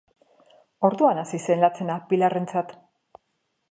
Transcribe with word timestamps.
Orduan 0.89 1.21
hasi 1.25 1.43
zen 1.45 1.63
latzena 1.67 2.01
Pilarrentzat. 2.11 2.77